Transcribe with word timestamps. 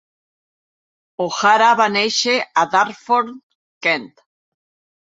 O'Hara 1.27 1.69
va 1.81 1.87
néixer 1.99 2.35
a 2.41 2.67
Dartford, 2.73 3.39
Kent. 3.89 4.15